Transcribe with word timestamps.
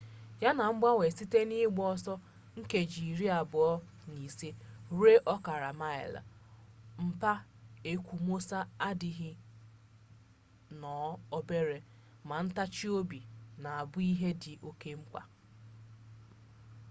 ya 0.45 0.51
na 0.57 0.63
ngbanwe 0.75 1.05
site 1.17 1.39
n'ịgba 1.49 1.83
ọsọ 1.93 2.13
nkeji 2.59 3.01
iri 3.11 3.27
na 4.05 4.17
ise 4.27 4.49
ruo 4.97 5.15
ọkara 5.33 5.69
maịlị 5.79 6.21
mkpa 7.05 7.33
ekwomọsọ 7.91 8.59
adịzie 8.87 9.33
nnọọ 10.71 11.09
obere 11.37 11.77
ma 12.27 12.35
ntachi 12.47 12.87
obi 12.99 13.19
na-abụ 13.61 13.97
ihe 14.11 14.29
dị 14.41 14.53
oke 14.69 14.89
mkpa 15.01 15.21